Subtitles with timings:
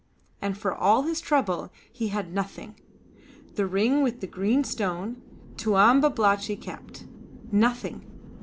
[0.41, 2.73] And for all his trouble he had nothing.
[3.53, 5.21] The ring with the green stone
[5.57, 7.05] Tuan Babalatchi kept.
[7.51, 8.03] "Nothing!